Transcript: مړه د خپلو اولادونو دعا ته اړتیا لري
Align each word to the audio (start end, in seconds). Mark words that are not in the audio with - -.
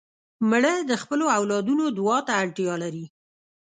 مړه 0.49 0.73
د 0.89 0.91
خپلو 1.01 1.25
اولادونو 1.37 1.85
دعا 1.97 2.17
ته 2.27 2.33
اړتیا 2.41 2.73
لري 2.83 3.05